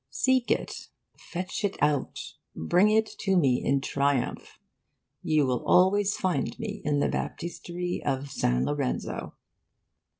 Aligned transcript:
Seek 0.09 0.49
it, 0.49 0.89
fetch 1.15 1.63
it 1.63 1.77
out, 1.79 2.17
bring 2.55 2.89
it 2.89 3.05
to 3.19 3.37
me 3.37 3.63
in 3.63 3.81
triumph. 3.81 4.57
You 5.21 5.45
will 5.45 5.63
always 5.63 6.17
find 6.17 6.57
me 6.57 6.81
in 6.83 6.97
the 6.97 7.07
Baptistery 7.07 8.01
of 8.03 8.31
San 8.31 8.65
Lorenzo. 8.65 9.35